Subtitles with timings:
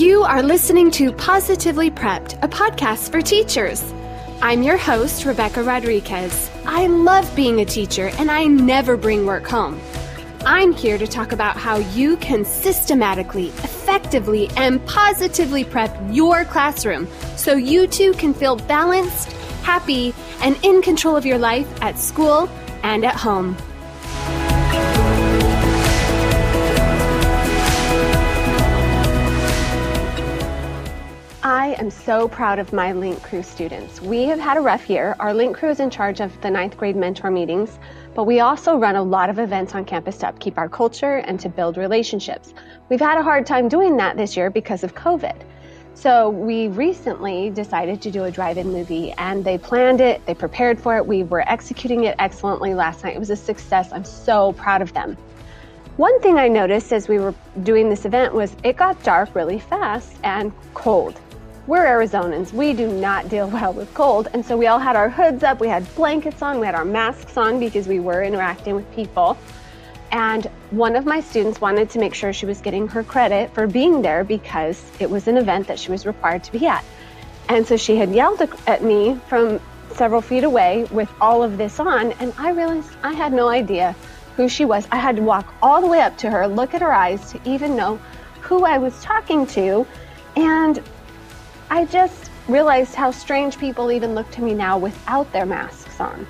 [0.00, 3.92] You are listening to Positively Prepped, a podcast for teachers.
[4.40, 6.50] I'm your host, Rebecca Rodriguez.
[6.64, 9.78] I love being a teacher and I never bring work home.
[10.46, 17.06] I'm here to talk about how you can systematically, effectively, and positively prep your classroom
[17.36, 19.30] so you too can feel balanced,
[19.62, 22.48] happy, and in control of your life at school
[22.82, 23.56] and at home.
[31.42, 34.00] I am so proud of my Link Crew students.
[34.02, 35.16] We have had a rough year.
[35.18, 37.78] Our Link Crew is in charge of the ninth grade mentor meetings,
[38.14, 41.40] but we also run a lot of events on campus to upkeep our culture and
[41.40, 42.52] to build relationships.
[42.88, 45.40] We've had a hard time doing that this year because of COVID.
[45.94, 50.80] So we recently decided to do a drive-in movie and they planned it, they prepared
[50.80, 53.16] for it, we were executing it excellently last night.
[53.16, 53.92] It was a success.
[53.92, 55.16] I'm so proud of them.
[55.96, 59.58] One thing I noticed as we were doing this event was it got dark really
[59.58, 61.20] fast and cold.
[61.66, 62.52] We're Arizonans.
[62.52, 64.28] We do not deal well with cold.
[64.32, 66.86] And so we all had our hoods up, we had blankets on, we had our
[66.86, 69.36] masks on because we were interacting with people.
[70.12, 73.66] And one of my students wanted to make sure she was getting her credit for
[73.66, 76.84] being there because it was an event that she was required to be at.
[77.48, 79.60] And so she had yelled at me from
[79.94, 82.12] several feet away with all of this on.
[82.12, 83.96] And I realized I had no idea
[84.36, 84.86] who she was.
[84.92, 87.40] I had to walk all the way up to her, look at her eyes to
[87.44, 87.96] even know
[88.40, 89.84] who I was talking to.
[90.36, 90.80] And
[91.68, 96.26] I just realized how strange people even look to me now without their masks on.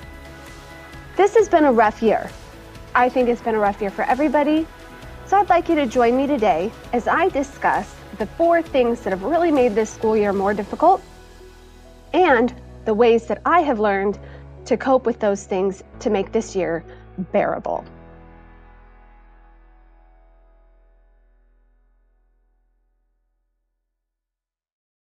[1.15, 2.29] This has been a rough year.
[2.93, 4.67] I think it's been a rough year for everybody.
[5.25, 9.11] So I'd like you to join me today as I discuss the four things that
[9.11, 11.01] have really made this school year more difficult
[12.13, 14.19] and the ways that I have learned
[14.65, 16.83] to cope with those things to make this year
[17.31, 17.85] bearable.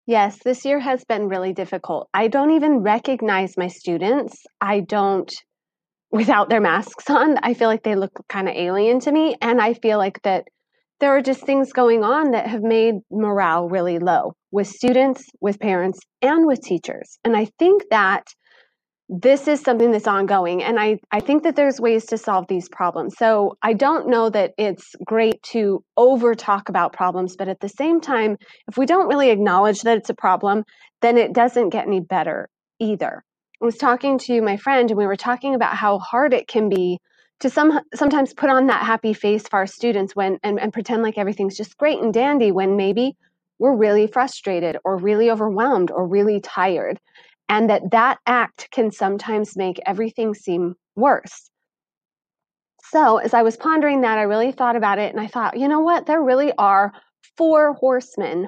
[0.08, 2.08] Yes, this year has been really difficult.
[2.14, 4.46] I don't even recognize my students.
[4.62, 5.32] I don't,
[6.12, 9.36] without their masks on, I feel like they look kind of alien to me.
[9.42, 10.46] And I feel like that
[11.00, 15.60] there are just things going on that have made morale really low with students, with
[15.60, 17.18] parents, and with teachers.
[17.26, 18.24] And I think that
[19.08, 22.68] this is something that's ongoing and I, I think that there's ways to solve these
[22.70, 27.60] problems so i don't know that it's great to over talk about problems but at
[27.60, 28.36] the same time
[28.68, 30.64] if we don't really acknowledge that it's a problem
[31.04, 32.50] then it doesn't get any better
[32.80, 33.24] either
[33.62, 37.00] was talking to my friend and we were talking about how hard it can be
[37.40, 41.04] to some sometimes put on that happy face for our students when and, and pretend
[41.04, 43.16] like everything's just great and dandy when maybe
[43.60, 47.00] we're really frustrated or really overwhelmed or really tired
[47.50, 51.50] and that that act can sometimes make everything seem worse.
[52.92, 55.68] So, as I was pondering that, I really thought about it and I thought, you
[55.68, 56.06] know what?
[56.06, 56.94] There really are
[57.38, 58.48] four horsemen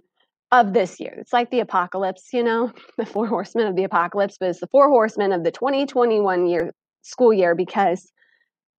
[0.52, 1.16] of this year.
[1.18, 4.68] It's like the apocalypse, you know, the four horsemen of the apocalypse, but it's the
[4.68, 6.72] four horsemen of the 2021 year
[7.02, 8.12] school year because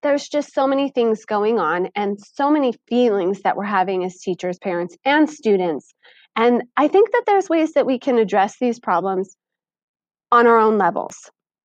[0.01, 4.19] there's just so many things going on and so many feelings that we're having as
[4.19, 5.93] teachers, parents, and students.
[6.35, 9.35] And I think that there's ways that we can address these problems
[10.31, 11.15] on our own levels.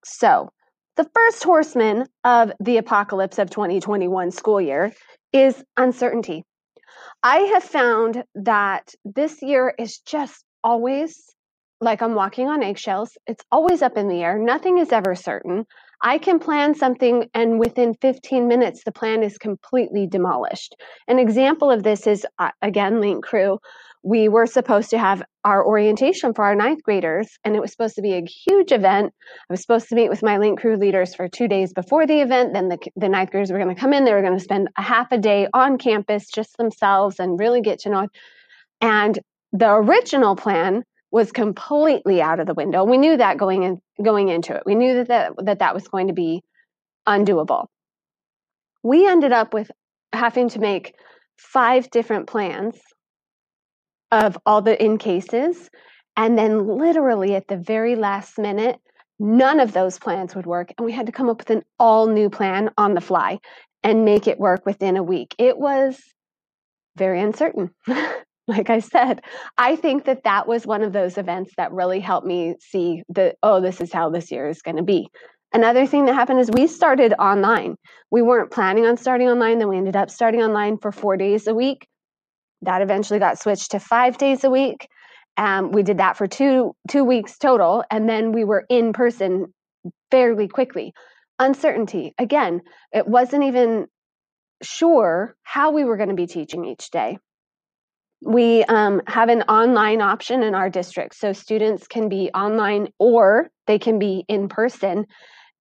[0.05, 0.51] So,
[0.97, 4.93] the first horseman of the apocalypse of 2021 school year
[5.33, 6.45] is uncertainty.
[7.23, 11.35] I have found that this year is just always
[11.81, 13.17] like I'm walking on eggshells.
[13.27, 14.39] It's always up in the air.
[14.39, 15.67] Nothing is ever certain.
[16.03, 20.75] I can plan something, and within 15 minutes, the plan is completely demolished.
[21.09, 23.59] An example of this is, uh, again, Link Crew
[24.05, 27.95] we were supposed to have our orientation for our ninth graders, and it was supposed
[27.95, 29.15] to be a huge event.
[29.49, 32.21] I was supposed to meet with my Link Crew leaders for two days before the
[32.21, 32.53] event.
[32.53, 34.05] Then the, the ninth graders were going to come in.
[34.05, 37.63] They were going to spend a half a day on campus, just themselves, and really
[37.63, 38.09] get to know.
[38.83, 39.19] And
[39.53, 42.83] the original plan was completely out of the window.
[42.83, 44.65] We knew that going in, going into it.
[44.67, 46.43] We knew that that, that that was going to be
[47.07, 47.67] undoable.
[48.83, 49.71] We ended up with
[50.13, 50.97] having to make
[51.37, 52.75] five different plans
[54.11, 55.71] of all the in cases.
[56.17, 58.81] And then, literally at the very last minute,
[59.21, 60.73] none of those plans would work.
[60.77, 63.39] And we had to come up with an all new plan on the fly
[63.85, 65.37] and make it work within a week.
[65.39, 65.97] It was
[66.97, 67.71] very uncertain.
[68.49, 69.23] like I said,
[69.57, 73.37] I think that that was one of those events that really helped me see that,
[73.43, 75.09] oh, this is how this year is going to be.
[75.53, 77.77] Another thing that happened is we started online.
[78.11, 81.47] We weren't planning on starting online, then we ended up starting online for four days
[81.47, 81.87] a week.
[82.63, 84.89] That eventually got switched to five days a week.
[85.37, 89.53] Um, we did that for two two weeks total, and then we were in person
[90.11, 90.93] fairly quickly.
[91.39, 92.61] Uncertainty, again,
[92.93, 93.87] it wasn't even
[94.63, 97.19] sure how we were going to be teaching each day.
[98.25, 103.51] We um, have an online option in our district, so students can be online or
[103.67, 105.07] they can be in person.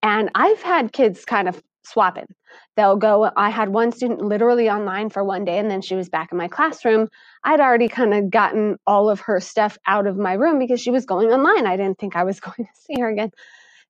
[0.02, 2.28] And I've had kids kind of swapping.
[2.76, 6.10] They'll go, I had one student literally online for one day and then she was
[6.10, 7.08] back in my classroom.
[7.44, 10.92] I'd already kind of gotten all of her stuff out of my room because she
[10.92, 11.68] was going online.
[11.68, 13.32] I didn't think I was going to see her again.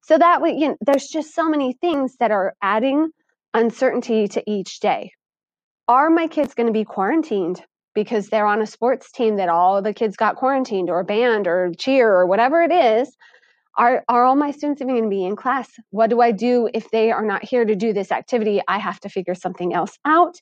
[0.01, 3.09] So that way, you know, there's just so many things that are adding
[3.53, 5.11] uncertainty to each day.
[5.87, 7.61] Are my kids going to be quarantined
[7.93, 11.71] because they're on a sports team that all the kids got quarantined or banned or
[11.77, 13.15] cheer or whatever it is?
[13.75, 15.69] are are all my students even going to be in class?
[15.89, 18.61] What do i do if they are not here to do this activity?
[18.67, 20.35] I have to figure something else out.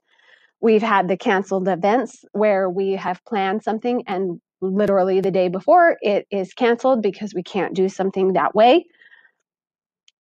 [0.60, 5.98] We've had the canceled events where we have planned something and literally the day before
[6.02, 8.86] it is canceled because we can't do something that way.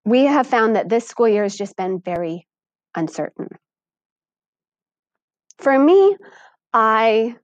[0.03, 2.47] We have found that this school year has just been very
[2.95, 3.49] uncertain.
[5.59, 6.15] For me
[6.73, 7.35] i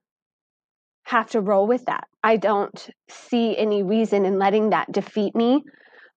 [1.08, 2.04] have to roll with that.
[2.22, 5.62] I don't see any reason in letting that defeat me.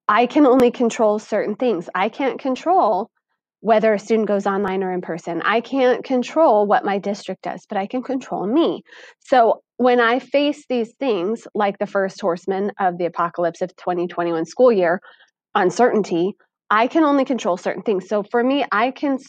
[0.10, 1.90] I can only control certain things.
[1.96, 3.10] I can't control
[3.62, 5.42] whether a student goes online or in person.
[5.44, 8.84] I can't control what my district does, but I can control me.
[9.20, 14.46] So when I face these things, like the first horseman of the apocalypse of 2021
[14.46, 15.00] school year,
[15.56, 16.34] uncertainty,
[16.70, 18.10] I can only control certain things.
[18.10, 19.20] So for me, I can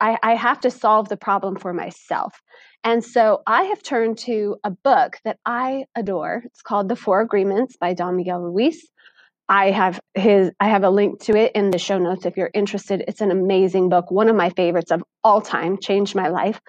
[0.00, 2.40] I, I have to solve the problem for myself.
[2.84, 6.42] And so I have turned to a book that I adore.
[6.44, 8.86] It's called The Four Agreements by Don Miguel Ruiz.
[9.48, 12.50] I have his I have a link to it in the show notes if you're
[12.52, 13.04] interested.
[13.06, 16.60] It's an amazing book, one of my favorites of all time, changed my life.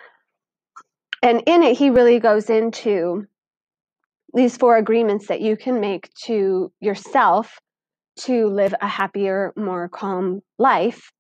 [1.24, 3.26] And in it he really goes into
[4.34, 7.60] these four agreements that you can make to yourself
[8.20, 11.12] to live a happier, more calm life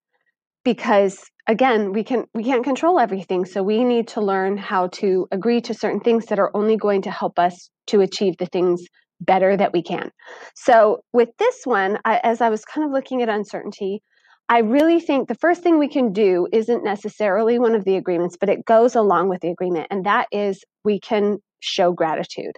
[0.63, 5.27] because again we can we can't control everything so we need to learn how to
[5.31, 8.83] agree to certain things that are only going to help us to achieve the things
[9.21, 10.11] better that we can.
[10.55, 14.01] So with this one I, as i was kind of looking at uncertainty
[14.49, 18.37] i really think the first thing we can do isn't necessarily one of the agreements
[18.39, 22.55] but it goes along with the agreement and that is we can show gratitude.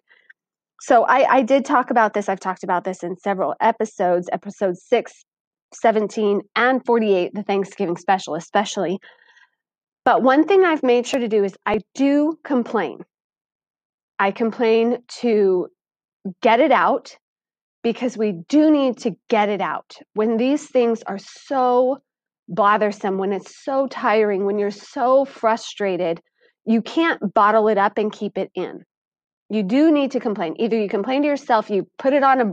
[0.81, 4.77] So I, I did talk about this i've talked about this in several episodes episode
[4.77, 5.23] six
[5.73, 8.99] 17 and 48, the Thanksgiving special, especially.
[10.05, 12.99] But one thing I've made sure to do is I do complain.
[14.17, 15.67] I complain to
[16.41, 17.15] get it out
[17.83, 19.95] because we do need to get it out.
[20.13, 21.99] When these things are so
[22.47, 26.19] bothersome, when it's so tiring, when you're so frustrated,
[26.65, 28.83] you can't bottle it up and keep it in.
[29.49, 30.55] You do need to complain.
[30.59, 32.45] Either you complain to yourself, you put it on a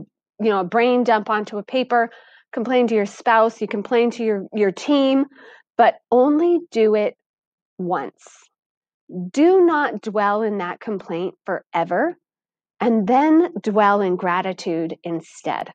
[0.43, 2.11] you know a brain dump onto a paper
[2.57, 5.27] complain to your spouse, you complain to your, your team,
[5.77, 7.15] but only do it
[7.77, 8.49] once.
[9.31, 12.17] Do not dwell in that complaint forever
[12.81, 15.71] and then dwell in gratitude instead.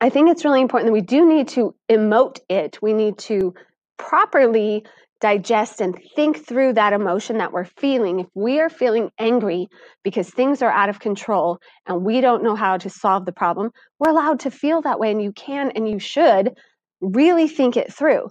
[0.00, 2.78] I think it's really important that we do need to emote it.
[2.80, 3.52] We need to
[3.98, 4.86] properly
[5.20, 8.20] digest and think through that emotion that we're feeling.
[8.20, 9.68] If we are feeling angry
[10.02, 13.70] because things are out of control and we don't know how to solve the problem,
[13.98, 16.52] we're allowed to feel that way and you can and you should
[17.00, 18.28] really think it through.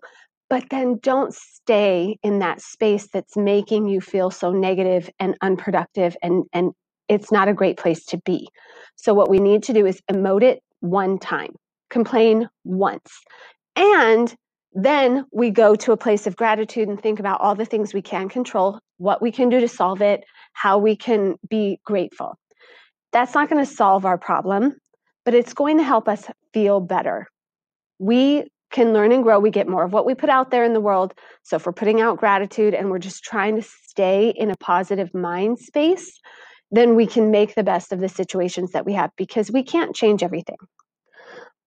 [0.49, 6.17] But then don't stay in that space that's making you feel so negative and unproductive
[6.23, 6.71] and and
[7.07, 8.47] it's not a great place to be.
[8.95, 11.55] So what we need to do is emote it one time.
[11.89, 13.19] Complain once.
[13.75, 14.33] And
[14.73, 18.01] then we go to a place of gratitude and think about all the things we
[18.01, 20.23] can control, what we can do to solve it,
[20.53, 22.37] how we can be grateful.
[23.11, 24.75] That's not going to solve our problem,
[25.25, 27.27] but it's going to help us feel better.
[27.97, 29.39] We can learn and grow.
[29.39, 31.13] We get more of what we put out there in the world.
[31.43, 35.13] So if we're putting out gratitude and we're just trying to stay in a positive
[35.13, 36.19] mind space,
[36.71, 39.95] then we can make the best of the situations that we have because we can't
[39.95, 40.57] change everything.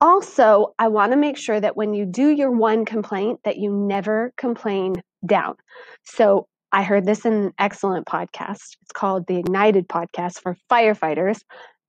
[0.03, 3.73] Also, I want to make sure that when you do your one complaint that you
[3.73, 5.55] never complain down.
[6.03, 8.77] So, I heard this in an excellent podcast.
[8.81, 11.39] It's called the Ignited podcast for firefighters,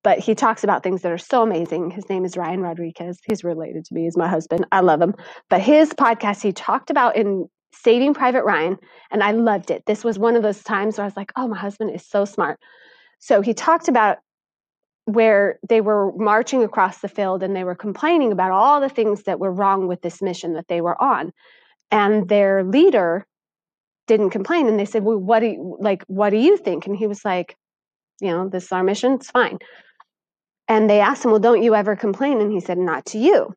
[0.04, 1.90] but he talks about things that are so amazing.
[1.90, 3.18] His name is Ryan Rodriguez.
[3.26, 4.04] He's related to me.
[4.04, 4.68] He's my husband.
[4.72, 5.16] I love him.
[5.50, 8.78] But his podcast, he talked about in Saving Private Ryan,
[9.10, 9.84] and I loved it.
[9.88, 12.26] This was one of those times where I was like, oh, my husband is so
[12.26, 12.60] smart.
[13.18, 14.18] So he talked about
[15.06, 19.24] where they were marching across the field and they were complaining about all the things
[19.24, 21.34] that were wrong with this mission that they were on.
[21.92, 23.26] And their leader
[24.08, 26.88] didn't complain and they said, Well, what do you like what do you think?
[26.88, 27.56] And he was like,
[28.20, 29.60] you know, this is our mission, it's fine.
[30.68, 32.40] And they asked him, Well, don't you ever complain?
[32.42, 33.54] And he said, Not to you.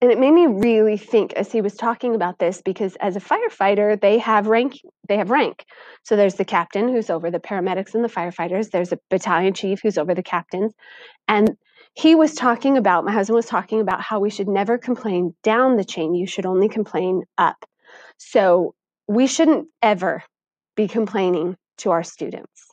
[0.00, 3.20] And it made me really think as he was talking about this because as a
[3.20, 5.64] firefighter they have rank they have rank.
[6.04, 8.70] So there's the captain who's over the paramedics and the firefighters.
[8.70, 10.72] There's a battalion chief who's over the captains.
[11.28, 11.56] And
[11.94, 15.76] he was talking about my husband was talking about how we should never complain down
[15.76, 16.14] the chain.
[16.14, 17.56] You should only complain up.
[18.18, 18.74] So
[19.08, 20.22] we shouldn't ever
[20.76, 22.66] be complaining to our students.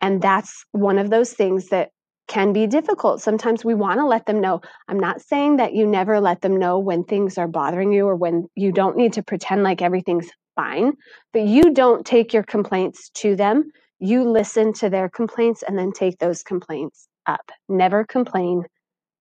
[0.00, 1.90] And that's one of those things that
[2.32, 3.20] can be difficult.
[3.20, 4.62] Sometimes we want to let them know.
[4.88, 8.16] I'm not saying that you never let them know when things are bothering you or
[8.16, 10.94] when you don't need to pretend like everything's fine,
[11.34, 13.70] but you don't take your complaints to them.
[13.98, 17.52] You listen to their complaints and then take those complaints up.
[17.68, 18.64] Never complain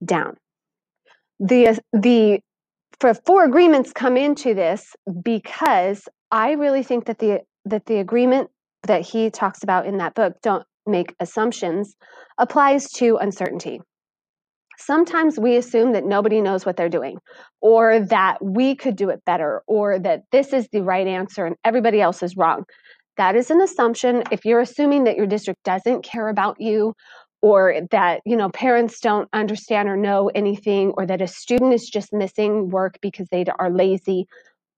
[0.05, 0.37] down.
[1.41, 2.39] The the
[3.01, 8.51] for four agreements come into this because I really think that the that the agreement
[8.83, 11.95] that he talks about in that book don't make assumptions
[12.37, 13.81] applies to uncertainty.
[14.77, 17.19] Sometimes we assume that nobody knows what they're doing,
[17.61, 21.55] or that we could do it better, or that this is the right answer and
[21.63, 22.63] everybody else is wrong.
[23.17, 24.23] That is an assumption.
[24.31, 26.93] If you're assuming that your district doesn't care about you,
[27.43, 31.87] or that you know parents don't understand or know anything, or that a student is
[31.87, 34.25] just missing work because they are lazy,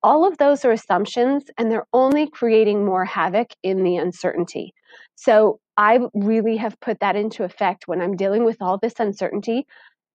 [0.03, 4.73] all of those are assumptions and they're only creating more havoc in the uncertainty.
[5.15, 9.65] So I really have put that into effect when I'm dealing with all this uncertainty.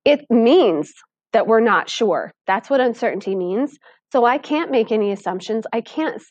[0.04, 0.92] It means
[1.32, 2.32] that we're not sure.
[2.46, 3.76] That's what uncertainty means.
[4.12, 5.66] So I can't make any assumptions.
[5.72, 6.22] I can't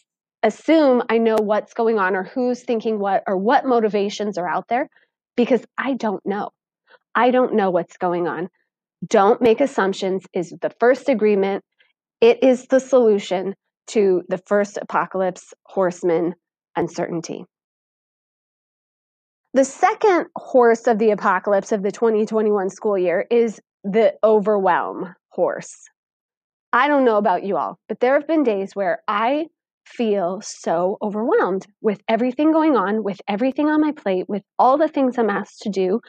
[0.44, 4.68] assume I know what's going on or who's thinking what or what motivations are out
[4.70, 4.90] there
[5.36, 6.50] because I don't know.
[7.14, 8.50] I don't know what's going on.
[9.06, 11.64] Don't make assumptions is the first agreement.
[12.22, 13.56] It is the solution
[13.88, 16.34] to the first apocalypse horseman
[16.76, 17.46] uncertainty.
[19.58, 25.76] The second horse of the apocalypse of the 2021 school year is the overwhelm horse.
[26.72, 29.48] I don't know about you all, but there have been days where I
[29.84, 34.88] feel so overwhelmed with everything going on, with everything on my plate, with all the
[34.88, 36.02] things I'm asked to do,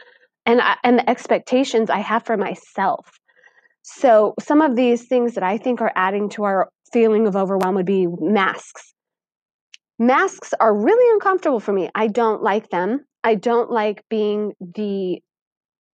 [0.45, 3.09] and I, and the expectations I have for myself.
[3.83, 7.76] So some of these things that I think are adding to our feeling of overwhelm
[7.76, 8.93] would be masks.
[9.99, 11.88] Masks are really uncomfortable for me.
[11.95, 13.07] I don't like them.
[13.25, 15.21] I don't like being the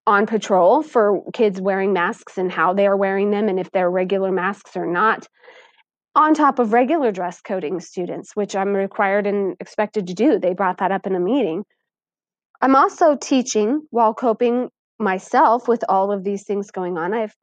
[0.06, 3.90] on patrol for kids wearing masks and how they are wearing them and if they're
[3.90, 5.26] regular masks or not.
[6.14, 10.38] On top of regular dress coding students, which I'm required and expected to do.
[10.38, 11.64] They brought that up in a meeting.
[12.60, 17.12] I'm also teaching while coping myself with all of these things going on.
[17.12, 17.34] I have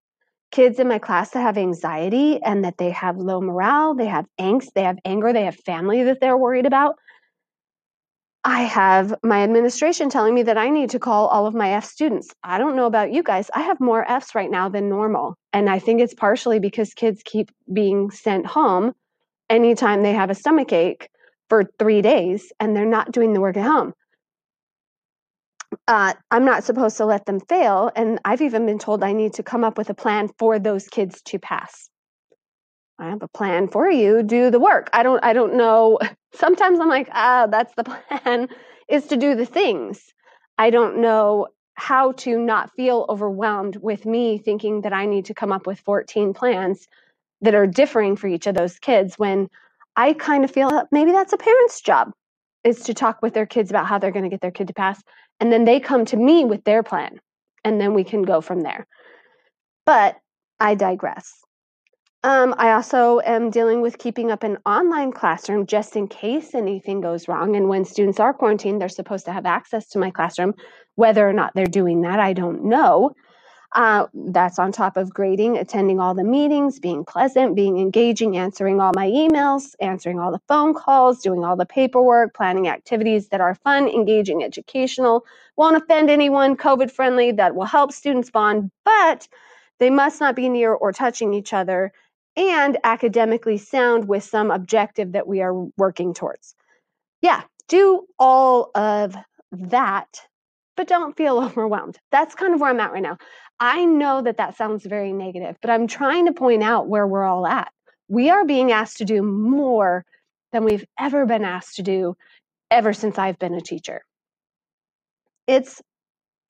[0.51, 4.25] kids in my class that have anxiety and that they have low morale, they have
[4.39, 6.95] angst, they have anger, they have family that they're worried about.
[8.43, 11.85] I have my administration telling me that I need to call all of my F
[11.85, 12.29] students.
[12.43, 13.51] I don't know about you guys.
[13.53, 15.35] I have more Fs right now than normal.
[15.53, 18.93] And I think it's partially because kids keep being sent home
[19.47, 21.07] anytime they have a stomach ache
[21.49, 23.93] for three days and they're not doing the work at home.
[25.87, 27.91] Uh, I'm not supposed to let them fail.
[27.95, 30.87] And I've even been told I need to come up with a plan for those
[30.87, 31.90] kids to pass.
[32.99, 34.23] I have a plan for you.
[34.23, 34.89] Do the work.
[34.93, 35.99] I don't I don't know.
[36.33, 38.47] Sometimes I'm like, ah, that's the plan
[38.87, 40.13] is to do the things.
[40.57, 45.33] I don't know how to not feel overwhelmed with me thinking that I need to
[45.33, 46.87] come up with 14 plans
[47.41, 49.49] that are differing for each of those kids when
[49.95, 52.11] I kind of feel that maybe that's a parent's job
[52.63, 54.73] is to talk with their kids about how they're going to get their kid to
[54.73, 55.01] pass
[55.39, 57.19] and then they come to me with their plan
[57.63, 58.85] and then we can go from there.
[59.85, 60.17] But
[60.59, 61.41] I digress.
[62.23, 67.01] Um, I also am dealing with keeping up an online classroom just in case anything
[67.01, 67.55] goes wrong.
[67.55, 70.53] And when students are quarantined, they're supposed to have access to my classroom.
[70.95, 73.15] Whether or not they're doing that, I don't know.
[73.73, 78.79] Uh, that's on top of grading, attending all the meetings, being pleasant, being engaging, answering
[78.81, 83.41] all my emails, answering all the phone calls, doing all the paperwork, planning activities that
[83.41, 85.25] are fun, engaging, educational,
[85.55, 89.27] won't offend anyone, COVID friendly, that will help students bond, but
[89.79, 91.93] they must not be near or touching each other
[92.35, 96.55] and academically sound with some objective that we are working towards.
[97.21, 99.15] Yeah, do all of
[99.51, 100.07] that,
[100.75, 101.97] but don't feel overwhelmed.
[102.11, 103.17] That's kind of where I'm at right now.
[103.59, 107.23] I know that that sounds very negative, but I'm trying to point out where we're
[107.23, 107.71] all at.
[108.07, 110.03] We are being asked to do more
[110.51, 112.15] than we've ever been asked to do
[112.71, 114.01] ever since I've been a teacher.
[115.47, 115.81] It's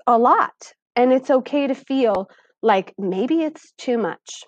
[0.07, 2.29] a lot, and it's okay to feel
[2.61, 4.45] like maybe it's too much.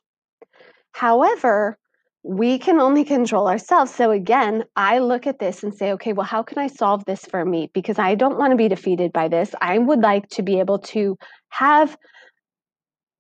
[0.94, 1.78] However,
[2.24, 3.94] we can only control ourselves.
[3.94, 7.26] So again, I look at this and say, okay, well, how can I solve this
[7.26, 7.70] for me?
[7.74, 9.54] Because I don't want to be defeated by this.
[9.60, 11.18] I would like to be able to
[11.50, 11.98] have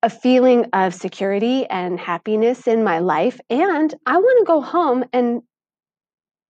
[0.04, 3.40] a feeling of security and happiness in my life.
[3.50, 5.42] And I want to go home and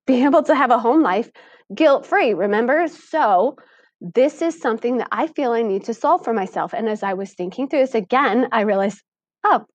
[0.05, 1.31] be able to have a home life
[1.73, 2.87] guilt free, remember?
[2.87, 3.55] So,
[4.01, 6.73] this is something that I feel I need to solve for myself.
[6.73, 9.01] And as I was thinking through this again, I realized,
[9.45, 9.65] oh,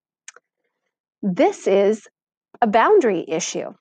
[1.21, 2.07] this is
[2.61, 3.73] a boundary issue.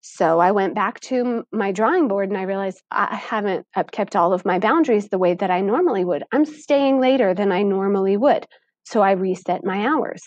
[0.00, 4.32] So I went back to my drawing board and I realized I haven't kept all
[4.32, 6.24] of my boundaries the way that I normally would.
[6.32, 8.46] I'm staying later than I normally would.
[8.84, 10.22] So I reset my hours.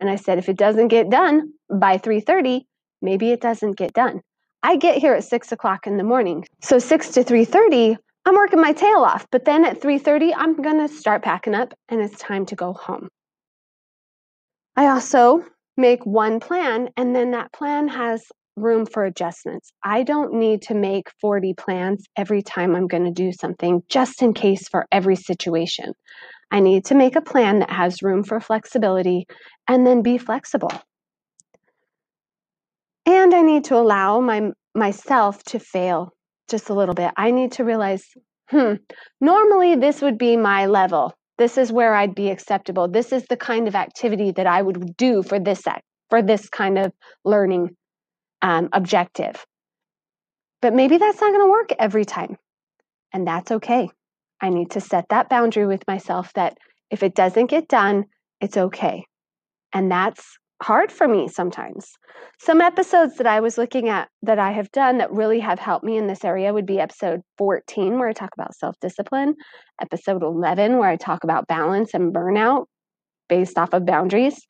[0.00, 2.66] And I said if it doesn't get done by 3:30,
[3.02, 4.22] maybe it doesn't get done.
[4.62, 6.46] I get here at six o'clock in the morning.
[6.62, 9.26] So six to 3:30, I'm working my tail off.
[9.30, 13.08] But then at 3:30, I'm gonna start packing up and it's time to go home.
[14.78, 15.44] I also
[15.76, 18.22] make one plan and then that plan has
[18.54, 19.72] room for adjustments.
[19.82, 24.22] I don't need to make 40 plans every time I'm going to do something, just
[24.22, 25.94] in case for every situation.
[26.52, 29.26] I need to make a plan that has room for flexibility
[29.66, 30.70] and then be flexible.
[33.04, 36.12] And I need to allow my myself to fail
[36.48, 37.10] just a little bit.
[37.16, 38.04] I need to realize,
[38.48, 38.74] hmm,
[39.20, 41.18] normally this would be my level.
[41.38, 42.88] This is where I'd be acceptable.
[42.88, 45.62] This is the kind of activity that I would do for this
[46.10, 46.92] for this kind of
[47.24, 47.76] learning
[48.42, 49.44] um, objective.
[50.60, 52.36] But maybe that's not going to work every time.
[53.12, 53.88] And that's okay.
[54.40, 56.58] I need to set that boundary with myself that
[56.90, 58.04] if it doesn't get done,
[58.40, 59.04] it's okay.
[59.72, 61.92] And that's hard for me sometimes.
[62.40, 65.84] Some episodes that I was looking at that I have done that really have helped
[65.84, 69.34] me in this area would be episode 14, where I talk about self discipline,
[69.80, 72.66] episode 11, where I talk about balance and burnout
[73.28, 74.46] based off of boundaries,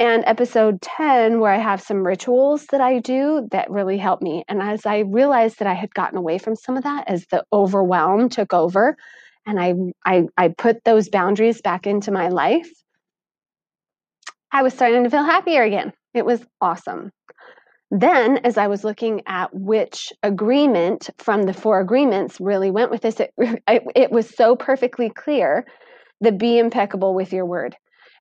[0.00, 4.42] and episode 10 where i have some rituals that i do that really help me
[4.48, 7.44] and as i realized that i had gotten away from some of that as the
[7.52, 8.96] overwhelm took over
[9.46, 12.70] and i i, I put those boundaries back into my life
[14.54, 17.10] i was starting to feel happier again it was awesome
[17.90, 23.02] then as i was looking at which agreement from the four agreements really went with
[23.02, 25.66] this it, it, it was so perfectly clear
[26.22, 27.76] the be impeccable with your word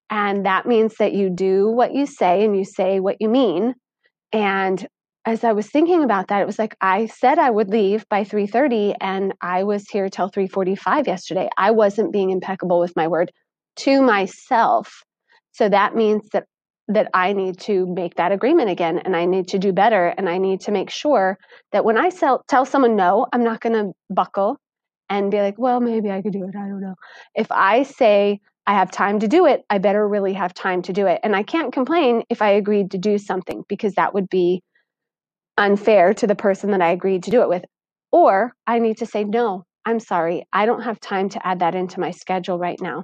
[0.10, 3.74] and that means that you do what you say and you say what you mean.
[4.32, 4.86] And
[5.26, 8.24] as I was thinking about that, it was like I said I would leave by
[8.24, 11.50] 3:30 and I was here till 3:45 yesterday.
[11.58, 13.32] I wasn't being impeccable with my word
[13.78, 15.04] to myself.
[15.54, 16.46] So that means that
[16.90, 20.28] that I need to make that agreement again and I need to do better and
[20.28, 21.38] I need to make sure
[21.72, 24.58] that when I sell, tell someone no, I'm not going to buckle
[25.10, 26.56] and be like, well, maybe I could do it.
[26.56, 26.96] I don't know.
[27.36, 30.94] If I say I have time to do it, I better really have time to
[30.94, 31.22] do it.
[31.24, 34.62] And I can't complain if I agreed to do something because that would be
[35.58, 37.64] unfair to the person that I agreed to do it with.
[38.12, 41.76] Or I need to say, no, I'm sorry, I don't have time to add that
[41.76, 43.04] into my schedule right now.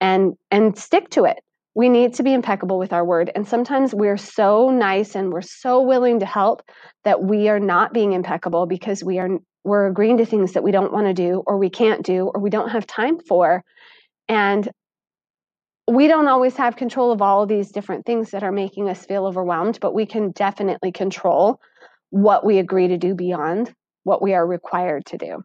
[0.00, 1.38] And and stick to it.
[1.76, 3.30] We need to be impeccable with our word.
[3.34, 6.62] And sometimes we're so nice and we're so willing to help
[7.04, 9.28] that we are not being impeccable because we are
[9.62, 12.40] we're agreeing to things that we don't want to do or we can't do or
[12.40, 13.62] we don't have time for
[14.28, 14.70] and
[15.86, 19.04] we don't always have control of all of these different things that are making us
[19.04, 21.60] feel overwhelmed, but we can definitely control
[22.10, 23.72] what we agree to do beyond
[24.04, 25.44] what we are required to do.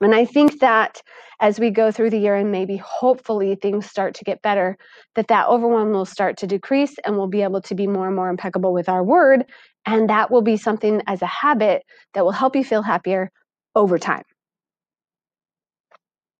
[0.00, 1.00] And I think that
[1.40, 4.76] as we go through the year and maybe hopefully things start to get better,
[5.14, 8.16] that that overwhelm will start to decrease and we'll be able to be more and
[8.16, 9.44] more impeccable with our word.
[9.86, 11.82] And that will be something as a habit
[12.14, 13.30] that will help you feel happier
[13.74, 14.22] over time.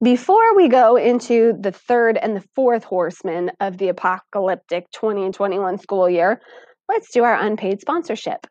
[0.02, 5.34] Before we go into the third and the fourth horsemen of the apocalyptic 20 and
[5.34, 6.40] 21 school year,
[6.88, 8.46] let's do our unpaid sponsorship.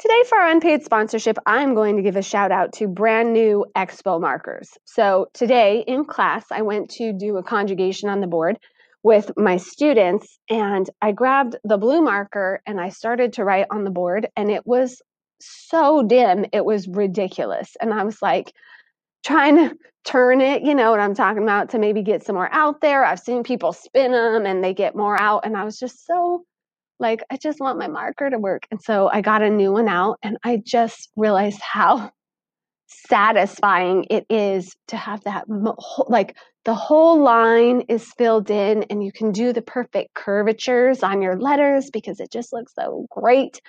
[0.00, 3.66] Today, for our unpaid sponsorship, I'm going to give a shout out to brand new
[3.76, 4.70] Expo markers.
[4.86, 8.56] So, today in class, I went to do a conjugation on the board
[9.02, 13.84] with my students, and I grabbed the blue marker and I started to write on
[13.84, 15.02] the board, and it was
[15.38, 17.76] so dim, it was ridiculous.
[17.78, 18.54] And I was like,
[19.22, 22.48] trying to turn it, you know what I'm talking about, to maybe get some more
[22.52, 23.04] out there.
[23.04, 25.44] I've seen people spin them and they get more out.
[25.44, 26.44] And I was just so
[27.00, 28.66] like, I just want my marker to work.
[28.70, 32.10] And so I got a new one out and I just realized how
[32.86, 35.44] satisfying it is to have that
[36.08, 41.22] like the whole line is filled in and you can do the perfect curvatures on
[41.22, 43.60] your letters because it just looks so great.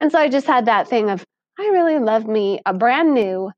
[0.00, 1.24] And so I just had that thing of
[1.58, 3.50] I really love me a brand new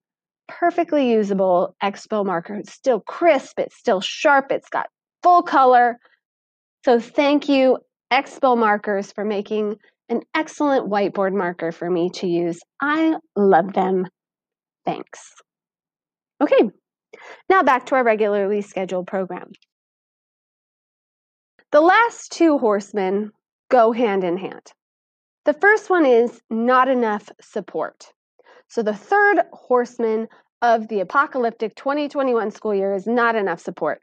[0.49, 2.55] perfectly usable Expo marker.
[2.55, 4.88] It's still crisp, it's still sharp, it's got
[5.23, 5.99] full color.
[6.85, 7.79] So thank you,
[8.12, 9.77] Expo markers, for making
[10.09, 12.59] an excellent whiteboard marker for me to use.
[12.81, 14.07] I love them.
[14.85, 15.33] Thanks.
[16.40, 16.70] Okay,
[17.49, 19.51] now back to our regularly scheduled program.
[21.73, 23.31] The last two horsemen
[23.70, 24.73] go hand in hand.
[25.44, 28.12] The first one is not enough support.
[28.68, 30.29] So the third horseman
[30.62, 34.03] of the apocalyptic 2021 school year is not enough support.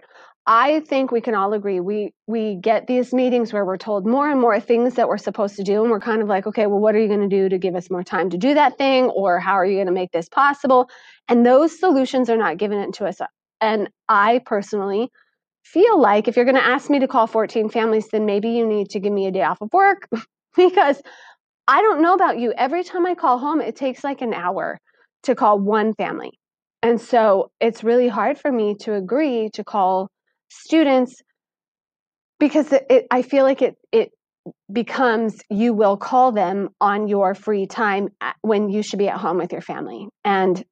[0.49, 1.81] I think we can all agree.
[1.81, 5.57] We we get these meetings where we're told more and more things that we're supposed
[5.57, 7.49] to do, and we're kind of like, okay, well, what are you going to do
[7.49, 9.93] to give us more time to do that thing, or how are you going to
[9.93, 10.89] make this possible?
[11.27, 13.19] And those solutions are not given to us.
[13.59, 15.11] And I personally
[15.63, 18.65] feel like if you're going to ask me to call 14 families, then maybe you
[18.65, 20.07] need to give me a day off of work
[20.55, 21.01] because
[21.67, 22.53] I don't know about you.
[22.57, 24.79] Every time I call home, it takes like an hour
[25.23, 26.39] to call one family.
[26.81, 30.09] And so it's really hard for me to agree to call
[30.49, 31.21] students
[32.39, 34.11] because it, it, I feel like it it
[34.71, 38.09] becomes you will call them on your free time
[38.41, 40.07] when you should be at home with your family.
[40.23, 40.63] And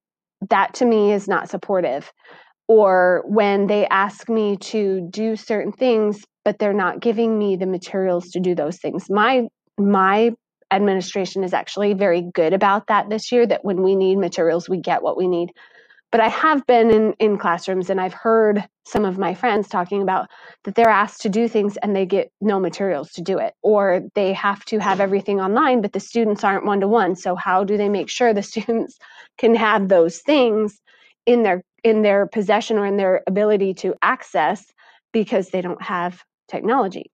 [0.50, 2.12] that to me is not supportive.
[2.68, 7.66] Or when they ask me to do certain things but they're not giving me the
[7.66, 9.10] materials to do those things.
[9.10, 10.32] My my
[10.72, 14.80] administration is actually very good about that this year that when we need materials we
[14.80, 15.50] get what we need
[16.16, 20.02] but I have been in, in classrooms and I've heard some of my friends talking
[20.02, 20.30] about
[20.64, 24.00] that they're asked to do things and they get no materials to do it, or
[24.16, 27.18] they have to have everything online, but the students aren't one to one.
[27.18, 28.98] So how do they make sure the students
[29.38, 30.80] can have those things
[31.26, 34.72] in their in their possession or in their ability to access
[35.12, 37.12] because they don't have technology?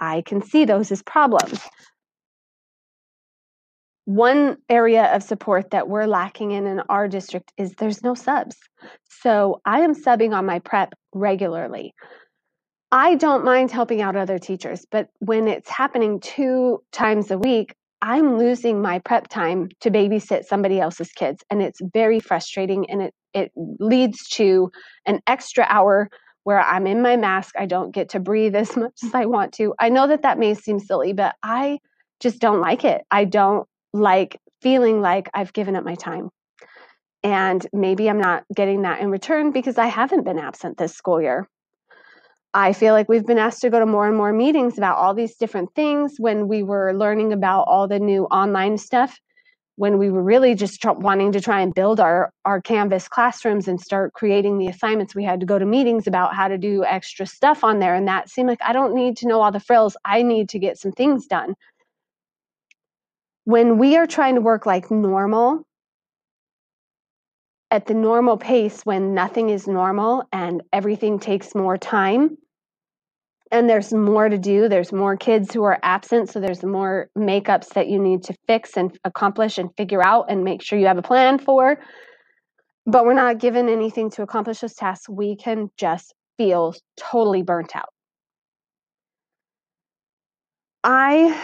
[0.00, 1.60] I can see those as problems
[4.06, 8.56] one area of support that we're lacking in in our district is there's no subs.
[9.04, 11.92] So I am subbing on my prep regularly.
[12.92, 17.74] I don't mind helping out other teachers, but when it's happening two times a week,
[18.00, 21.42] I'm losing my prep time to babysit somebody else's kids.
[21.50, 24.70] And it's very frustrating and it, it leads to
[25.04, 26.08] an extra hour
[26.44, 27.56] where I'm in my mask.
[27.58, 29.74] I don't get to breathe as much as I want to.
[29.80, 31.80] I know that that may seem silly, but I
[32.20, 33.02] just don't like it.
[33.10, 36.30] I don't like feeling like I've given up my time.
[37.22, 41.20] And maybe I'm not getting that in return because I haven't been absent this school
[41.20, 41.48] year.
[42.54, 45.12] I feel like we've been asked to go to more and more meetings about all
[45.12, 49.18] these different things when we were learning about all the new online stuff,
[49.74, 53.68] when we were really just tr- wanting to try and build our, our Canvas classrooms
[53.68, 55.14] and start creating the assignments.
[55.14, 57.94] We had to go to meetings about how to do extra stuff on there.
[57.94, 59.96] And that seemed like I don't need to know all the frills.
[60.04, 61.56] I need to get some things done
[63.46, 65.64] when we are trying to work like normal
[67.70, 72.36] at the normal pace when nothing is normal and everything takes more time
[73.50, 77.68] and there's more to do there's more kids who are absent so there's more makeups
[77.70, 80.98] that you need to fix and accomplish and figure out and make sure you have
[80.98, 81.78] a plan for
[82.84, 87.74] but we're not given anything to accomplish those tasks we can just feel totally burnt
[87.74, 87.88] out.
[90.84, 91.36] I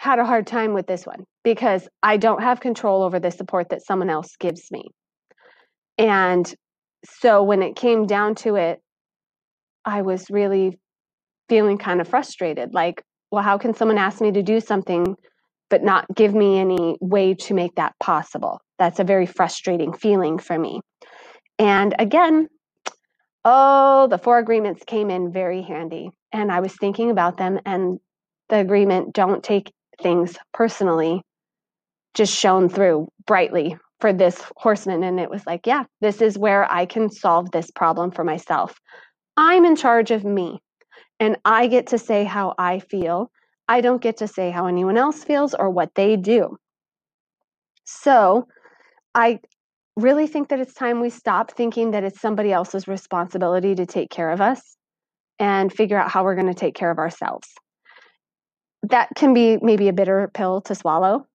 [0.00, 3.68] had a hard time with this one because I don't have control over the support
[3.68, 4.84] that someone else gives me.
[5.98, 6.50] And
[7.04, 8.80] so when it came down to it,
[9.84, 10.78] I was really
[11.50, 12.72] feeling kind of frustrated.
[12.72, 15.16] Like, well, how can someone ask me to do something
[15.68, 18.62] but not give me any way to make that possible?
[18.78, 20.80] That's a very frustrating feeling for me.
[21.58, 22.48] And again,
[23.44, 26.08] oh, the four agreements came in very handy.
[26.32, 28.00] And I was thinking about them, and
[28.48, 31.22] the agreement don't take things personally
[32.14, 35.02] just shone through brightly for this horseman.
[35.02, 38.78] And it was like, yeah, this is where I can solve this problem for myself.
[39.36, 40.60] I'm in charge of me,
[41.18, 43.30] and I get to say how I feel.
[43.68, 46.56] I don't get to say how anyone else feels or what they do.
[47.84, 48.48] So
[49.14, 49.40] I
[49.96, 54.10] really think that it's time we stop thinking that it's somebody else's responsibility to take
[54.10, 54.76] care of us
[55.38, 57.48] and figure out how we're going to take care of ourselves
[58.82, 61.26] that can be maybe a bitter pill to swallow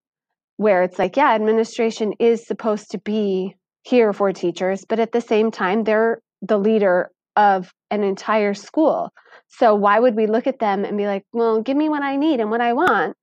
[0.56, 5.20] where it's like yeah administration is supposed to be here for teachers but at the
[5.20, 9.10] same time they're the leader of an entire school.
[9.48, 12.16] So why would we look at them and be like well give me what i
[12.16, 13.16] need and what i want.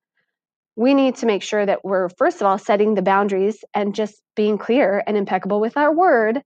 [0.76, 4.20] We need to make sure that we're first of all setting the boundaries and just
[4.34, 6.40] being clear and impeccable with our word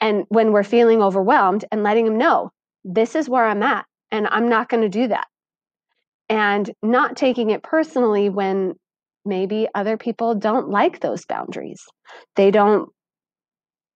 [0.00, 2.50] and when we're feeling overwhelmed and letting them know
[2.84, 5.26] this is where i'm at and i'm not going to do that
[6.28, 8.74] and not taking it personally when
[9.24, 11.82] maybe other people don't like those boundaries.
[12.36, 12.88] They don't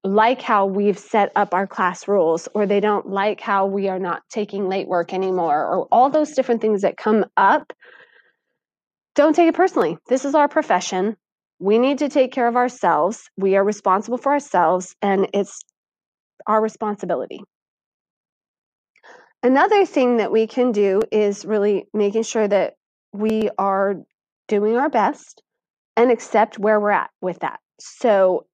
[0.02, 3.98] like how we've set up our class rules, or they don't like how we are
[3.98, 7.72] not taking late work anymore, or all those different things that come up.
[9.14, 9.98] Don't take it personally.
[10.08, 11.16] This is our profession.
[11.58, 13.28] We need to take care of ourselves.
[13.36, 15.60] We are responsible for ourselves, and it's
[16.46, 17.42] our responsibility.
[19.42, 22.74] Another thing that we can do is really making sure that
[23.12, 23.96] we are
[24.48, 25.42] doing our best
[25.96, 27.58] and accept where we're at with that.
[27.78, 28.46] So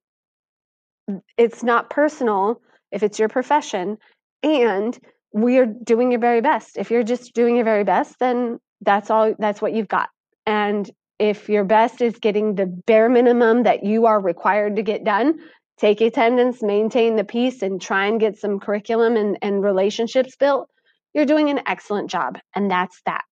[1.37, 3.97] it's not personal if it's your profession
[4.43, 4.97] and
[5.33, 6.77] we're doing your very best.
[6.77, 10.09] If you're just doing your very best, then that's all that's what you've got.
[10.45, 15.03] And if your best is getting the bare minimum that you are required to get
[15.03, 15.39] done,
[15.77, 20.69] take attendance, maintain the peace, and try and get some curriculum and, and relationships built,
[21.13, 22.39] you're doing an excellent job.
[22.55, 23.23] And that's that.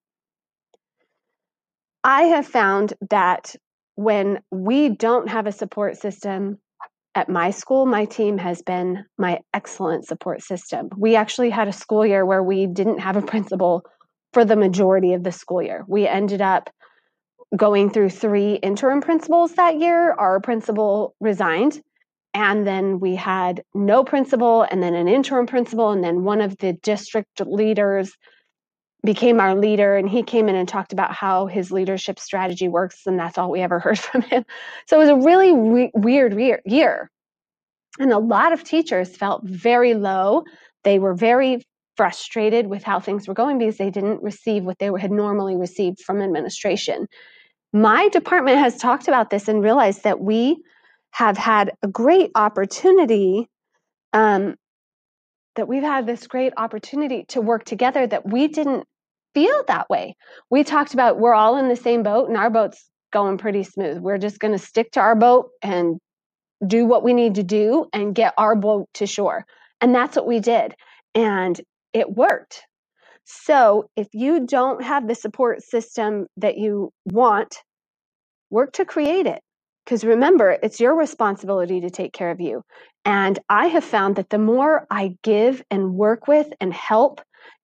[2.04, 3.54] I have found that
[3.96, 6.58] when we don't have a support system
[7.14, 10.90] at my school, my team has been my excellent support system.
[10.96, 13.82] We actually had a school year where we didn't have a principal
[14.32, 15.84] for the majority of the school year.
[15.88, 16.70] We ended up
[17.56, 20.12] going through three interim principals that year.
[20.12, 21.80] Our principal resigned,
[22.36, 26.58] and then we had no principal, and then an interim principal, and then one of
[26.58, 28.12] the district leaders
[29.02, 33.06] became our leader and he came in and talked about how his leadership strategy works
[33.06, 34.44] and that's all we ever heard from him.
[34.86, 37.10] So it was a really re- weird re- year.
[37.98, 40.44] And a lot of teachers felt very low.
[40.84, 41.64] They were very
[41.96, 46.00] frustrated with how things were going because they didn't receive what they had normally received
[46.00, 47.06] from administration.
[47.72, 50.58] My department has talked about this and realized that we
[51.16, 53.48] have had a great opportunity
[54.12, 54.54] um,
[55.54, 58.84] that we've had this great opportunity to work together that we didn't
[59.32, 60.14] feel that way.
[60.50, 63.96] We talked about we're all in the same boat and our boat's going pretty smooth.
[63.96, 65.98] We're just going to stick to our boat and
[66.66, 69.46] do what we need to do and get our boat to shore.
[69.80, 70.74] And that's what we did.
[71.14, 71.58] And
[71.94, 72.60] it worked.
[73.24, 77.56] So if you don't have the support system that you want,
[78.50, 79.40] work to create it.
[79.86, 82.62] Because remember, it's your responsibility to take care of you.
[83.04, 87.20] And I have found that the more I give and work with and help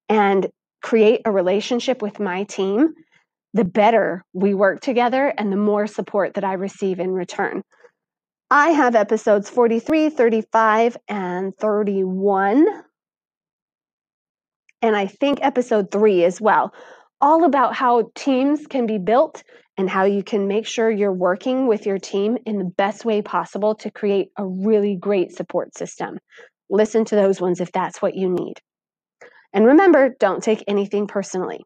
[0.08, 0.48] and
[0.82, 2.94] create a relationship with my team,
[3.54, 7.62] the better we work together and the more support that I receive in return.
[8.52, 12.66] I have episodes 43, 35, and 31.
[14.80, 16.72] And I think episode three as well,
[17.20, 19.42] all about how teams can be built
[19.78, 23.22] and how you can make sure you're working with your team in the best way
[23.22, 26.18] possible to create a really great support system.
[26.68, 28.54] Listen to those ones if that's what you need.
[29.52, 31.64] And remember, don't take anything personally.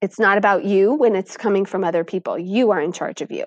[0.00, 2.38] It's not about you when it's coming from other people.
[2.38, 3.44] You are in charge of you.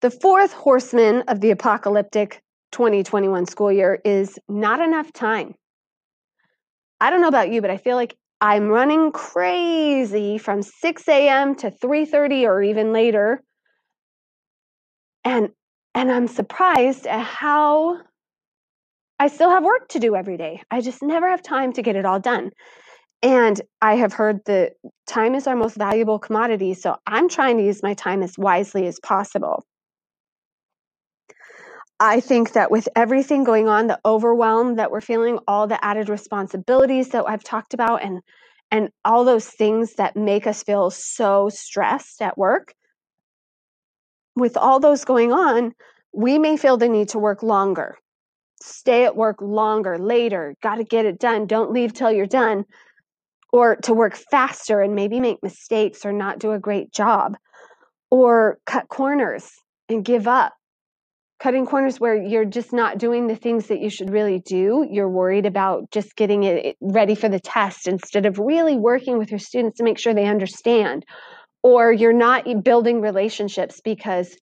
[0.00, 5.54] The fourth horseman of the apocalyptic 2021 school year is not enough time.
[7.00, 11.54] I don't know about you, but I feel like I'm running crazy from 6 a.m.
[11.56, 13.42] to 3:30 or even later.
[15.24, 15.50] And
[15.94, 17.98] and I'm surprised at how
[19.18, 20.62] I still have work to do every day.
[20.70, 22.50] I just never have time to get it all done.
[23.22, 24.74] And I have heard that
[25.08, 28.86] time is our most valuable commodity, so I'm trying to use my time as wisely
[28.86, 29.64] as possible.
[32.00, 36.08] I think that with everything going on, the overwhelm that we're feeling, all the added
[36.08, 38.20] responsibilities that I've talked about and
[38.70, 42.74] and all those things that make us feel so stressed at work,
[44.36, 45.72] with all those going on,
[46.12, 47.96] we may feel the need to work longer.
[48.60, 52.64] Stay at work longer, later, got to get it done, don't leave till you're done,
[53.52, 57.36] or to work faster and maybe make mistakes or not do a great job,
[58.10, 59.50] or cut corners
[59.88, 60.52] and give up
[61.40, 64.86] cutting corners where you're just not doing the things that you should really do.
[64.90, 69.30] You're worried about just getting it ready for the test instead of really working with
[69.30, 71.04] your students to make sure they understand.
[71.62, 74.36] Or you're not building relationships because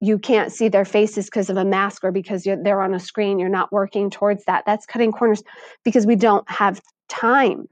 [0.00, 3.38] you can't see their faces because of a mask or because they're on a screen.
[3.38, 4.64] You're not working towards that.
[4.64, 5.42] That's cutting corners
[5.84, 7.68] because we don't have time.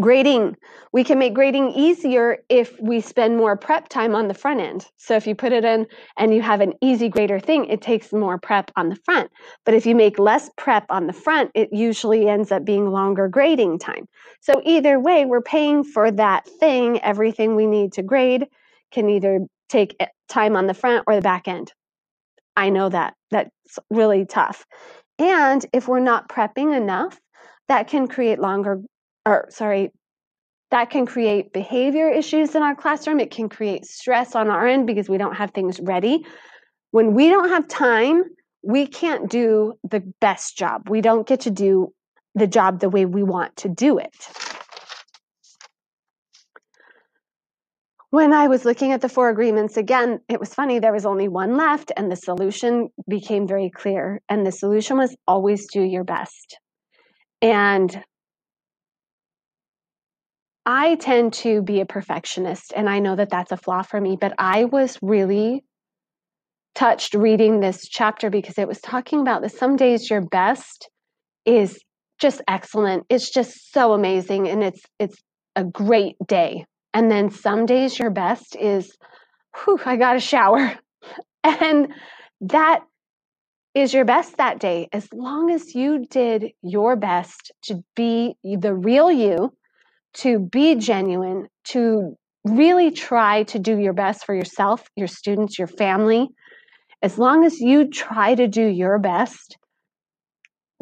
[0.00, 0.56] Grading.
[0.92, 4.86] We can make grading easier if we spend more prep time on the front end.
[4.96, 5.86] So if you put it in
[6.16, 9.30] and you have an easy grader thing, it takes more prep on the front.
[9.64, 13.28] But if you make less prep on the front, it usually ends up being longer
[13.28, 14.06] grading time.
[14.40, 17.00] So either way, we're paying for that thing.
[17.00, 18.46] Everything we need to grade
[18.92, 21.72] can either take eh, time on the front or the back end.
[22.56, 23.14] I know that.
[23.30, 24.64] That's really tough.
[25.18, 27.20] And if we're not prepping enough,
[27.68, 28.80] that can create longer
[29.26, 29.92] or sorry,
[30.70, 33.20] that can create behavior issues in our classroom.
[33.20, 36.24] It can create stress on our end because we don't have things ready.
[36.92, 38.24] When we don't have time,
[38.62, 40.88] we can't do the best job.
[40.88, 41.92] We don't get to do
[42.34, 44.14] the job the way we want to do it.
[48.10, 51.28] When I was looking at the four agreements again, it was funny, there was only
[51.28, 54.20] one left, and the solution became very clear.
[54.28, 56.58] And the solution was always do your best.
[57.40, 58.02] And
[60.66, 64.16] I tend to be a perfectionist, and I know that that's a flaw for me,
[64.20, 65.64] but I was really
[66.74, 70.88] touched reading this chapter because it was talking about that some days your best
[71.44, 71.78] is
[72.20, 73.04] just excellent.
[73.08, 75.16] It's just so amazing and it's it's
[75.56, 76.64] a great day.
[76.94, 78.96] And then some days your best is
[79.56, 80.78] whew, I got a shower.
[81.44, 81.92] and
[82.42, 82.80] that
[83.74, 88.74] is your best that day as long as you did your best to be the
[88.74, 89.52] real you,
[90.14, 95.68] to be genuine, to really try to do your best for yourself, your students, your
[95.68, 96.28] family.
[97.02, 99.56] As long as you try to do your best,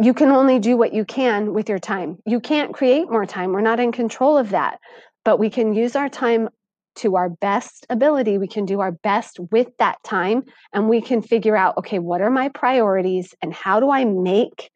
[0.00, 2.18] you can only do what you can with your time.
[2.24, 3.52] You can't create more time.
[3.52, 4.78] We're not in control of that.
[5.24, 6.48] But we can use our time
[6.96, 8.38] to our best ability.
[8.38, 12.20] We can do our best with that time and we can figure out okay, what
[12.20, 14.70] are my priorities and how do I make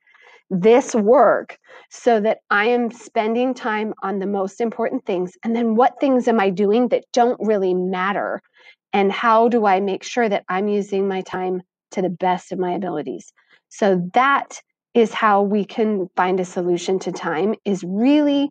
[0.52, 1.58] this work
[1.90, 5.32] so that I am spending time on the most important things?
[5.42, 8.40] And then what things am I doing that don't really matter?
[8.92, 11.62] And how do I make sure that I'm using my time
[11.92, 13.32] to the best of my abilities?
[13.70, 14.60] So that
[14.94, 18.50] is how we can find a solution to time is really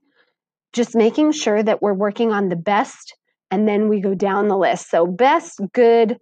[0.74, 3.16] just making sure that we're working on the best
[3.52, 4.90] and then we go down the list.
[4.90, 6.18] So best, good,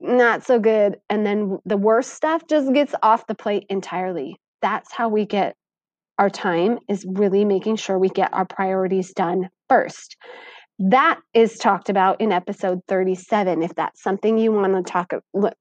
[0.00, 4.36] not so good, and then the worst stuff just gets off the plate entirely.
[4.62, 5.56] That's how we get
[6.18, 10.16] our time is really making sure we get our priorities done first.
[10.78, 13.62] That is talked about in episode 37.
[13.62, 15.12] If that's something you want to talk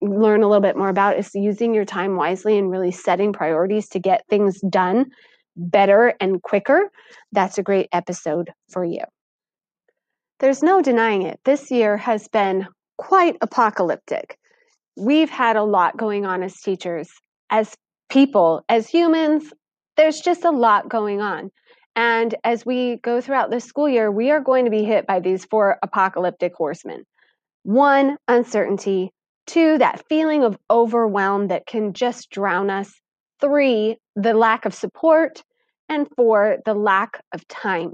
[0.01, 3.89] learn a little bit more about is using your time wisely and really setting priorities
[3.89, 5.07] to get things done
[5.55, 6.89] better and quicker,
[7.31, 9.01] that's a great episode for you.
[10.39, 11.39] There's no denying it.
[11.43, 14.38] This year has been quite apocalyptic.
[14.97, 17.09] We've had a lot going on as teachers,
[17.49, 17.75] as
[18.10, 19.54] people, as humans.
[19.98, 21.52] There's just a lot going on.
[21.95, 25.19] And as we go throughout this school year, we are going to be hit by
[25.19, 27.04] these four apocalyptic horsemen.
[27.63, 29.12] One, uncertainty.
[29.48, 32.93] Two, that feeling of overwhelm that can just drown us.
[33.41, 35.43] Three, the lack of support.
[35.89, 37.93] And four, the lack of time.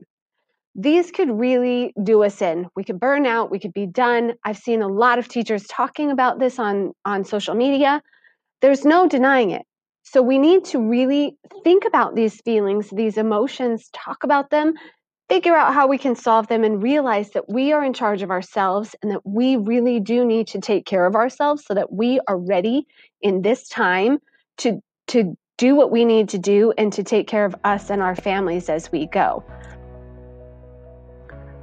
[0.75, 2.67] These could really do us in.
[2.75, 4.33] We could burn out, we could be done.
[4.43, 8.01] I've seen a lot of teachers talking about this on, on social media.
[8.61, 9.61] There's no denying it.
[10.07, 14.75] So we need to really think about these feelings, these emotions, talk about them,
[15.29, 18.29] figure out how we can solve them, and realize that we are in charge of
[18.29, 22.19] ourselves and that we really do need to take care of ourselves so that we
[22.27, 22.85] are ready
[23.21, 24.19] in this time
[24.57, 28.03] to, to do what we need to do and to take care of us and
[28.03, 29.43] our families as we go.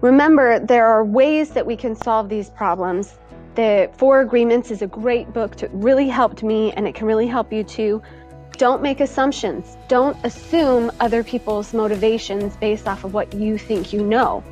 [0.00, 3.14] Remember, there are ways that we can solve these problems.
[3.55, 7.28] The Four Agreements is a great book to really helped me and it can really
[7.28, 8.02] help you too.
[8.62, 9.77] Don't make assumptions.
[9.88, 14.44] Don't assume other people's motivations based off of what you think you know.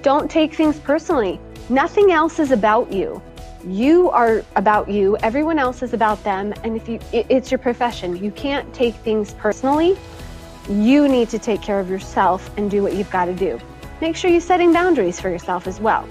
[0.00, 1.38] Don't take things personally.
[1.68, 3.20] Nothing else is about you.
[3.66, 5.18] You are about you.
[5.18, 6.54] Everyone else is about them.
[6.64, 8.16] And if you, it's your profession.
[8.16, 9.98] You can't take things personally.
[10.70, 13.60] You need to take care of yourself and do what you've got to do.
[14.00, 16.08] Make sure you're setting boundaries for yourself as well.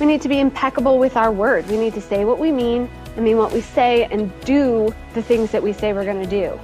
[0.00, 1.66] We need to be impeccable with our word.
[1.68, 5.22] We need to say what we mean, I mean what we say, and do the
[5.22, 6.60] things that we say we're going to do.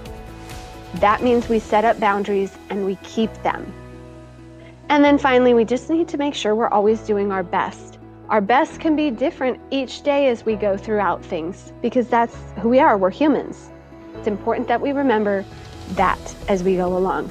[0.94, 3.72] That means we set up boundaries and we keep them.
[4.88, 7.99] And then finally, we just need to make sure we're always doing our best.
[8.29, 12.68] Our best can be different each day as we go throughout things because that's who
[12.68, 12.96] we are.
[12.96, 13.70] We're humans.
[14.16, 15.44] It's important that we remember
[15.92, 17.31] that as we go along.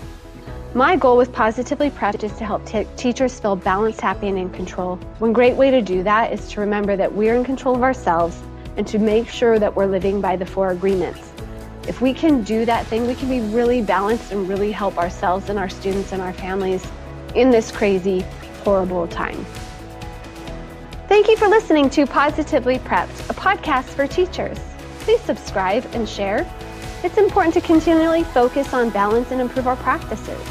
[0.74, 4.50] My goal with Positively Prepped is to help t- teachers feel balanced, happy, and in
[4.50, 4.98] control.
[5.20, 8.42] One great way to do that is to remember that we're in control of ourselves
[8.76, 11.32] and to make sure that we're living by the four agreements.
[11.88, 15.50] If we can do that thing, we can be really balanced and really help ourselves
[15.50, 16.86] and our students and our families
[17.36, 18.26] in this crazy,
[18.64, 19.46] horrible time.
[21.08, 24.58] Thank you for listening to Positively Prepped, a podcast for teachers.
[25.02, 26.50] Please subscribe and share.
[27.04, 30.42] It's important to continually focus on balance and improve our practices.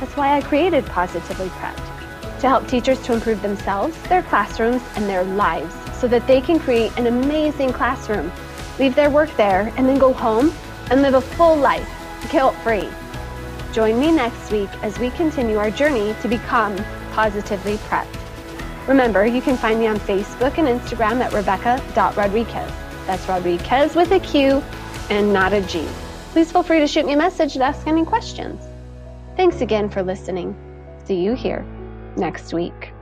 [0.00, 5.04] That's why I created Positively Prepped, to help teachers to improve themselves, their classrooms, and
[5.06, 8.32] their lives so that they can create an amazing classroom,
[8.78, 10.50] leave their work there, and then go home
[10.90, 11.88] and live a full life,
[12.30, 12.88] guilt free.
[13.72, 16.76] Join me next week as we continue our journey to become
[17.12, 18.18] positively prepped.
[18.88, 22.72] Remember, you can find me on Facebook and Instagram at rebecca.rodriquez.
[23.06, 24.62] That's Rodriquez with a Q
[25.10, 25.86] and not a G.
[26.32, 28.62] Please feel free to shoot me a message to ask any questions.
[29.36, 30.56] Thanks again for listening.
[31.04, 31.64] See you here
[32.16, 32.92] next week.